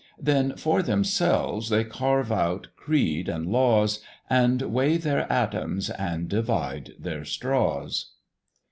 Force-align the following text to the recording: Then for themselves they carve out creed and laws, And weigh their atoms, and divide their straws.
Then 0.19 0.55
for 0.57 0.81
themselves 0.81 1.69
they 1.69 1.83
carve 1.83 2.31
out 2.31 2.69
creed 2.75 3.29
and 3.29 3.45
laws, 3.45 3.99
And 4.31 4.59
weigh 4.63 4.97
their 4.97 5.31
atoms, 5.31 5.91
and 5.91 6.27
divide 6.27 6.93
their 6.97 7.23
straws. 7.23 8.09